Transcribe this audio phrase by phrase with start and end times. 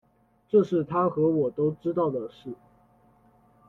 [0.49, 2.55] 这是他跟我都知道的事